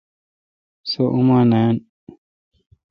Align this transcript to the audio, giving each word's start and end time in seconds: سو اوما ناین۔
سو 0.89 1.03
اوما 1.13 1.39
ناین۔ 1.51 1.75